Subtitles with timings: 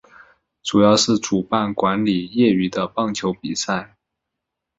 [0.63, 3.97] 主要是主办管理业余的棒球比赛。